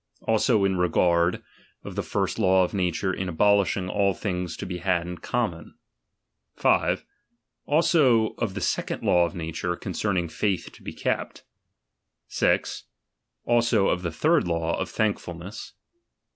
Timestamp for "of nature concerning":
9.27-10.27